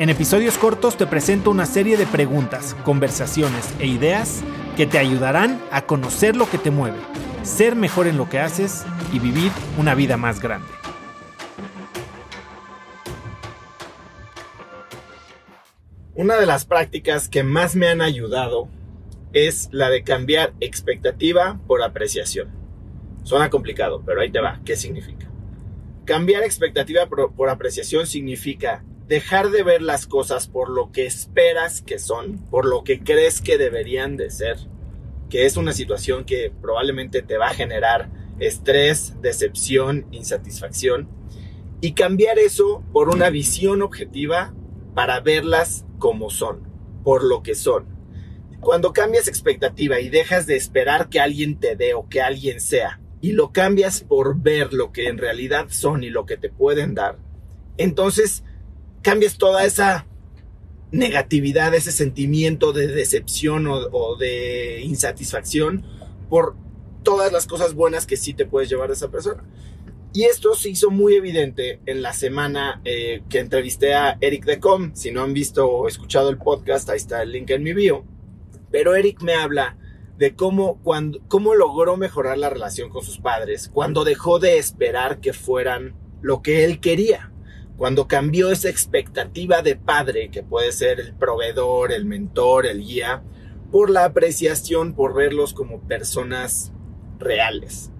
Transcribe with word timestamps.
En 0.00 0.08
episodios 0.08 0.56
cortos 0.56 0.96
te 0.96 1.06
presento 1.06 1.50
una 1.50 1.66
serie 1.66 1.98
de 1.98 2.06
preguntas, 2.06 2.74
conversaciones 2.84 3.68
e 3.80 3.86
ideas 3.86 4.40
que 4.74 4.86
te 4.86 4.96
ayudarán 4.96 5.60
a 5.70 5.82
conocer 5.82 6.36
lo 6.36 6.48
que 6.48 6.56
te 6.56 6.70
mueve, 6.70 6.96
ser 7.42 7.76
mejor 7.76 8.06
en 8.06 8.16
lo 8.16 8.26
que 8.26 8.38
haces 8.38 8.86
y 9.12 9.18
vivir 9.18 9.52
una 9.76 9.94
vida 9.94 10.16
más 10.16 10.40
grande. 10.40 10.66
Una 16.14 16.36
de 16.36 16.46
las 16.46 16.64
prácticas 16.64 17.28
que 17.28 17.42
más 17.42 17.76
me 17.76 17.88
han 17.88 18.00
ayudado 18.00 18.70
es 19.34 19.68
la 19.70 19.90
de 19.90 20.02
cambiar 20.02 20.54
expectativa 20.60 21.60
por 21.66 21.82
apreciación. 21.82 22.48
Suena 23.22 23.50
complicado, 23.50 24.02
pero 24.06 24.22
ahí 24.22 24.30
te 24.30 24.40
va. 24.40 24.62
¿Qué 24.64 24.76
significa? 24.76 25.28
Cambiar 26.06 26.42
expectativa 26.42 27.04
por, 27.04 27.34
por 27.34 27.50
apreciación 27.50 28.06
significa 28.06 28.82
dejar 29.10 29.50
de 29.50 29.64
ver 29.64 29.82
las 29.82 30.06
cosas 30.06 30.46
por 30.46 30.70
lo 30.70 30.92
que 30.92 31.04
esperas 31.04 31.82
que 31.82 31.98
son, 31.98 32.38
por 32.48 32.64
lo 32.64 32.84
que 32.84 33.00
crees 33.00 33.40
que 33.40 33.58
deberían 33.58 34.16
de 34.16 34.30
ser, 34.30 34.56
que 35.28 35.46
es 35.46 35.56
una 35.56 35.72
situación 35.72 36.24
que 36.24 36.52
probablemente 36.62 37.20
te 37.20 37.36
va 37.36 37.48
a 37.48 37.54
generar 37.54 38.08
estrés, 38.38 39.20
decepción, 39.20 40.06
insatisfacción, 40.12 41.08
y 41.80 41.94
cambiar 41.94 42.38
eso 42.38 42.84
por 42.92 43.08
una 43.08 43.30
visión 43.30 43.82
objetiva 43.82 44.54
para 44.94 45.18
verlas 45.18 45.84
como 45.98 46.30
son, 46.30 46.62
por 47.02 47.24
lo 47.24 47.42
que 47.42 47.56
son. 47.56 47.86
Cuando 48.60 48.92
cambias 48.92 49.26
expectativa 49.26 49.98
y 49.98 50.08
dejas 50.08 50.46
de 50.46 50.54
esperar 50.54 51.08
que 51.08 51.18
alguien 51.18 51.58
te 51.58 51.74
dé 51.74 51.94
o 51.94 52.08
que 52.08 52.22
alguien 52.22 52.60
sea, 52.60 53.00
y 53.20 53.32
lo 53.32 53.50
cambias 53.50 54.02
por 54.02 54.40
ver 54.40 54.72
lo 54.72 54.92
que 54.92 55.08
en 55.08 55.18
realidad 55.18 55.66
son 55.70 56.04
y 56.04 56.10
lo 56.10 56.26
que 56.26 56.36
te 56.36 56.48
pueden 56.48 56.94
dar, 56.94 57.18
entonces 57.76 58.44
cambies 59.02 59.38
toda 59.38 59.64
esa 59.64 60.06
negatividad, 60.92 61.74
ese 61.74 61.92
sentimiento 61.92 62.72
de 62.72 62.88
decepción 62.88 63.66
o, 63.68 64.16
de 64.16 64.80
insatisfacción 64.82 65.84
por 66.28 66.56
todas 67.02 67.32
las 67.32 67.46
cosas 67.46 67.74
buenas 67.74 68.06
que 68.06 68.16
sí 68.16 68.34
te 68.34 68.46
puedes 68.46 68.68
llevar 68.68 68.88
de 68.88 68.94
esa 68.94 69.10
persona. 69.10 69.44
Y 70.12 70.24
esto 70.24 70.54
se 70.54 70.70
hizo 70.70 70.90
muy 70.90 71.14
evidente 71.14 71.80
en 71.86 72.02
la 72.02 72.12
semana 72.12 72.80
eh, 72.84 73.22
que 73.28 73.38
entrevisté 73.38 73.94
a 73.94 74.18
Eric 74.20 74.44
Decom. 74.44 74.92
Si 74.94 75.12
no 75.12 75.22
han 75.22 75.32
visto 75.32 75.70
o 75.70 75.86
escuchado 75.86 76.30
el 76.30 76.38
podcast, 76.38 76.90
ahí 76.90 76.96
está 76.96 77.22
el 77.22 77.30
link 77.30 77.50
en 77.50 77.62
mi 77.62 77.72
bio. 77.72 78.04
Pero 78.72 78.96
Eric 78.96 79.22
me 79.22 79.34
habla 79.34 79.76
de 80.18 80.34
cómo, 80.34 80.80
cuando, 80.82 81.20
cómo 81.28 81.54
logró 81.54 81.96
mejorar 81.96 82.38
la 82.38 82.50
relación 82.50 82.90
con 82.90 83.02
sus 83.04 83.18
padres 83.18 83.70
cuando 83.72 84.04
dejó 84.04 84.38
de 84.38 84.58
esperar 84.58 85.20
que 85.20 85.32
fueran 85.32 85.94
lo 86.20 86.42
que 86.42 86.64
él 86.64 86.80
quería 86.80 87.29
cuando 87.80 88.06
cambió 88.06 88.52
esa 88.52 88.68
expectativa 88.68 89.62
de 89.62 89.74
padre, 89.74 90.28
que 90.30 90.42
puede 90.42 90.70
ser 90.70 91.00
el 91.00 91.14
proveedor, 91.14 91.92
el 91.92 92.04
mentor, 92.04 92.66
el 92.66 92.84
guía, 92.84 93.22
por 93.72 93.88
la 93.88 94.04
apreciación, 94.04 94.92
por 94.92 95.14
verlos 95.14 95.54
como 95.54 95.80
personas 95.88 96.72
reales. 97.18 97.90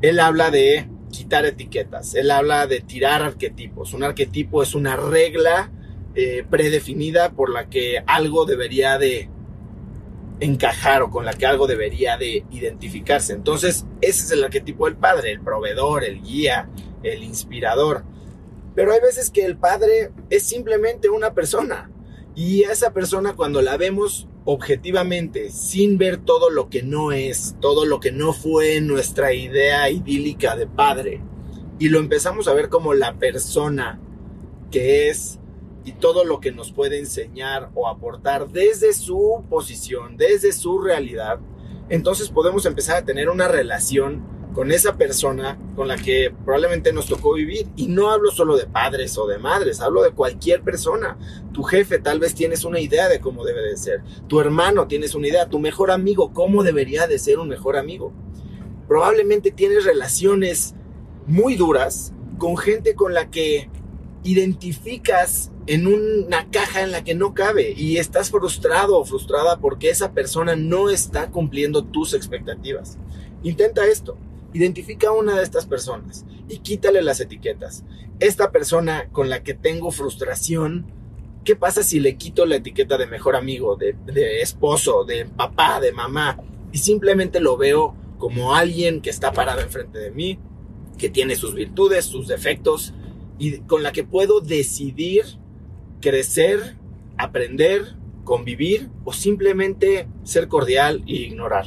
Él 0.00 0.20
habla 0.20 0.52
de 0.52 0.88
quitar 1.10 1.44
etiquetas, 1.44 2.14
él 2.14 2.30
habla 2.30 2.68
de 2.68 2.82
tirar 2.82 3.24
arquetipos. 3.24 3.94
Un 3.94 4.04
arquetipo 4.04 4.62
es 4.62 4.76
una 4.76 4.94
regla 4.94 5.72
eh, 6.14 6.44
predefinida 6.48 7.32
por 7.32 7.50
la 7.50 7.68
que 7.68 8.04
algo 8.06 8.46
debería 8.46 8.96
de 8.96 9.28
encajar 10.38 11.02
o 11.02 11.10
con 11.10 11.24
la 11.24 11.32
que 11.32 11.46
algo 11.46 11.66
debería 11.66 12.16
de 12.16 12.44
identificarse. 12.52 13.32
Entonces, 13.32 13.86
ese 14.00 14.22
es 14.22 14.30
el 14.30 14.44
arquetipo 14.44 14.84
del 14.84 14.94
padre, 14.94 15.32
el 15.32 15.40
proveedor, 15.40 16.04
el 16.04 16.22
guía, 16.22 16.68
el 17.02 17.24
inspirador. 17.24 18.04
Pero 18.76 18.92
hay 18.92 19.00
veces 19.00 19.30
que 19.30 19.44
el 19.44 19.56
padre 19.56 20.12
es 20.30 20.44
simplemente 20.44 21.08
una 21.08 21.34
persona. 21.34 21.90
Y 22.36 22.62
esa 22.62 22.92
persona 22.92 23.34
cuando 23.34 23.62
la 23.62 23.78
vemos 23.78 24.28
objetivamente, 24.44 25.50
sin 25.50 25.98
ver 25.98 26.18
todo 26.18 26.50
lo 26.50 26.68
que 26.68 26.82
no 26.82 27.10
es, 27.10 27.56
todo 27.60 27.86
lo 27.86 27.98
que 27.98 28.12
no 28.12 28.32
fue 28.32 28.80
nuestra 28.80 29.32
idea 29.32 29.90
idílica 29.90 30.54
de 30.54 30.66
padre, 30.66 31.22
y 31.78 31.88
lo 31.88 31.98
empezamos 31.98 32.46
a 32.46 32.52
ver 32.52 32.68
como 32.68 32.94
la 32.94 33.18
persona 33.18 33.98
que 34.70 35.08
es 35.08 35.40
y 35.84 35.92
todo 35.92 36.24
lo 36.24 36.40
que 36.40 36.52
nos 36.52 36.72
puede 36.72 36.98
enseñar 36.98 37.70
o 37.74 37.88
aportar 37.88 38.48
desde 38.48 38.92
su 38.92 39.44
posición, 39.48 40.16
desde 40.16 40.52
su 40.52 40.80
realidad, 40.80 41.40
entonces 41.88 42.28
podemos 42.28 42.66
empezar 42.66 42.96
a 42.96 43.04
tener 43.04 43.30
una 43.30 43.48
relación 43.48 44.35
con 44.56 44.72
esa 44.72 44.96
persona 44.96 45.58
con 45.76 45.86
la 45.86 45.98
que 45.98 46.32
probablemente 46.46 46.90
nos 46.90 47.08
tocó 47.08 47.34
vivir. 47.34 47.66
Y 47.76 47.88
no 47.88 48.10
hablo 48.10 48.30
solo 48.30 48.56
de 48.56 48.64
padres 48.64 49.18
o 49.18 49.26
de 49.26 49.36
madres, 49.36 49.82
hablo 49.82 50.02
de 50.02 50.12
cualquier 50.12 50.62
persona. 50.62 51.18
Tu 51.52 51.62
jefe 51.62 51.98
tal 51.98 52.20
vez 52.20 52.34
tienes 52.34 52.64
una 52.64 52.80
idea 52.80 53.06
de 53.10 53.20
cómo 53.20 53.44
debe 53.44 53.60
de 53.60 53.76
ser. 53.76 54.00
Tu 54.28 54.40
hermano 54.40 54.86
tienes 54.86 55.14
una 55.14 55.28
idea. 55.28 55.50
Tu 55.50 55.58
mejor 55.58 55.90
amigo, 55.90 56.32
cómo 56.32 56.62
debería 56.62 57.06
de 57.06 57.18
ser 57.18 57.38
un 57.38 57.50
mejor 57.50 57.76
amigo. 57.76 58.14
Probablemente 58.88 59.50
tienes 59.50 59.84
relaciones 59.84 60.74
muy 61.26 61.56
duras 61.56 62.14
con 62.38 62.56
gente 62.56 62.94
con 62.94 63.12
la 63.12 63.30
que 63.30 63.68
identificas 64.24 65.52
en 65.66 65.86
una 65.86 66.48
caja 66.48 66.80
en 66.80 66.92
la 66.92 67.04
que 67.04 67.14
no 67.14 67.34
cabe 67.34 67.74
y 67.76 67.98
estás 67.98 68.30
frustrado 68.30 68.98
o 68.98 69.04
frustrada 69.04 69.58
porque 69.58 69.90
esa 69.90 70.12
persona 70.12 70.56
no 70.56 70.88
está 70.88 71.30
cumpliendo 71.30 71.84
tus 71.84 72.14
expectativas. 72.14 72.96
Intenta 73.42 73.84
esto. 73.84 74.16
Identifica 74.56 75.08
a 75.08 75.12
una 75.12 75.36
de 75.36 75.42
estas 75.42 75.66
personas 75.66 76.24
y 76.48 76.60
quítale 76.60 77.02
las 77.02 77.20
etiquetas. 77.20 77.84
Esta 78.20 78.52
persona 78.52 79.10
con 79.12 79.28
la 79.28 79.42
que 79.42 79.52
tengo 79.52 79.90
frustración, 79.90 80.86
¿qué 81.44 81.56
pasa 81.56 81.82
si 81.82 82.00
le 82.00 82.16
quito 82.16 82.46
la 82.46 82.56
etiqueta 82.56 82.96
de 82.96 83.06
mejor 83.06 83.36
amigo, 83.36 83.76
de, 83.76 83.94
esposo, 84.40 85.04
de 85.04 85.26
papá, 85.26 85.78
de 85.78 85.92
mamá? 85.92 86.38
Y 86.72 86.78
simplemente 86.78 87.38
lo 87.38 87.58
veo 87.58 87.94
como 88.16 88.54
alguien 88.54 89.02
que 89.02 89.10
está 89.10 89.30
parado 89.30 89.60
enfrente 89.60 89.98
de 89.98 90.10
mí, 90.10 90.38
que 90.96 91.10
tiene 91.10 91.36
sus 91.36 91.52
virtudes, 91.52 92.06
sus 92.06 92.26
defectos, 92.26 92.94
y 93.38 93.58
con 93.58 93.82
la 93.82 93.92
que 93.92 94.04
puedo 94.04 94.40
decidir 94.40 95.26
crecer, 96.00 96.76
aprender, 97.18 97.94
convivir 98.24 98.88
o 99.04 99.12
simplemente 99.12 100.08
ser 100.24 100.48
cordial 100.48 101.02
e 101.06 101.12
ignorar. 101.12 101.66